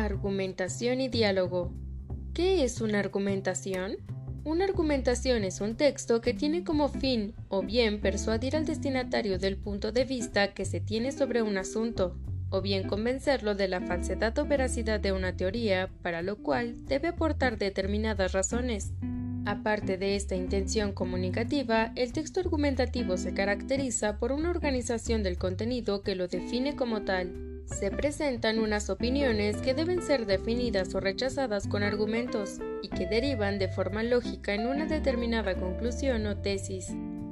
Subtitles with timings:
[0.00, 1.74] Argumentación y diálogo.
[2.32, 3.98] ¿Qué es una argumentación?
[4.44, 9.58] Una argumentación es un texto que tiene como fin o bien persuadir al destinatario del
[9.58, 12.16] punto de vista que se tiene sobre un asunto,
[12.48, 17.08] o bien convencerlo de la falsedad o veracidad de una teoría, para lo cual debe
[17.08, 18.92] aportar determinadas razones.
[19.44, 26.00] Aparte de esta intención comunicativa, el texto argumentativo se caracteriza por una organización del contenido
[26.00, 31.66] que lo define como tal se presentan unas opiniones que deben ser definidas o rechazadas
[31.66, 36.88] con argumentos y que derivan de forma lógica en una determinada conclusión o tesis.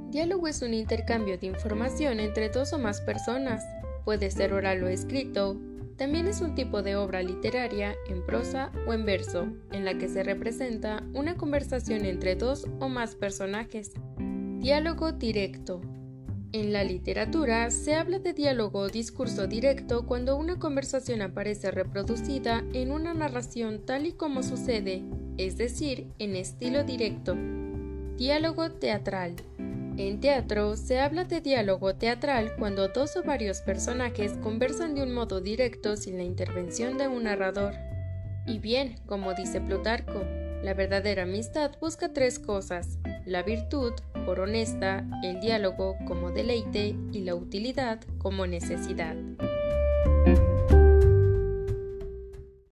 [0.09, 3.63] Diálogo es un intercambio de información entre dos o más personas.
[4.05, 5.55] Puede ser oral o escrito.
[5.97, 10.07] También es un tipo de obra literaria en prosa o en verso, en la que
[10.07, 13.91] se representa una conversación entre dos o más personajes.
[14.59, 15.81] Diálogo directo
[16.51, 22.63] en la literatura se habla de diálogo o discurso directo cuando una conversación aparece reproducida
[22.73, 25.03] en una narración tal y como sucede,
[25.37, 27.35] es decir, en estilo directo.
[28.17, 29.35] Diálogo teatral.
[29.97, 35.13] En teatro se habla de diálogo teatral cuando dos o varios personajes conversan de un
[35.13, 37.73] modo directo sin la intervención de un narrador.
[38.47, 40.23] Y bien, como dice Plutarco,
[40.63, 43.93] la verdadera amistad busca tres cosas, la virtud,
[44.25, 49.15] por honesta, el diálogo como deleite y la utilidad como necesidad.